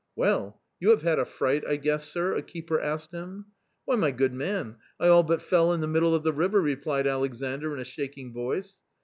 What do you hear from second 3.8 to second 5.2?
Why, my good man, I